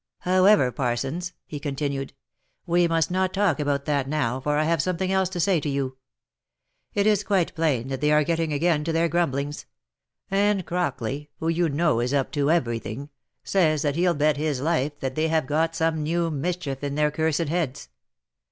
"However, 0.21 0.71
Parsons," 0.71 1.33
he 1.45 1.59
continued," 1.59 2.13
we 2.65 2.87
must 2.87 3.11
not 3.11 3.33
talk 3.35 3.59
about 3.59 3.85
that 3.85 4.07
now, 4.09 4.39
for 4.39 4.57
I 4.57 4.63
have 4.63 4.81
something 4.81 5.11
else 5.11 5.29
to 5.29 5.39
say 5.39 5.59
to 5.59 5.69
you. 5.69 5.95
It 6.95 7.05
is 7.05 7.23
quite 7.23 7.53
plain 7.53 7.89
that 7.89 8.01
they 8.01 8.11
are 8.11 8.23
getting 8.23 8.51
again 8.51 8.83
to 8.85 8.91
their 8.91 9.07
grumblings; 9.07 9.67
and 10.31 10.65
Crockley, 10.65 11.29
who 11.39 11.49
you 11.49 11.69
know 11.69 11.99
is 11.99 12.15
up 12.15 12.31
to 12.31 12.49
every 12.49 12.79
thing, 12.79 13.11
says 13.43 13.83
that 13.83 13.95
he'll 13.95 14.15
bet 14.15 14.37
his 14.37 14.59
life 14.59 14.99
they 15.01 15.27
have 15.27 15.45
got 15.45 15.75
some 15.75 16.01
new 16.01 16.31
mischief 16.31 16.83
into 16.83 16.95
their 16.95 17.11
cursed 17.11 17.41
heads. 17.49 17.89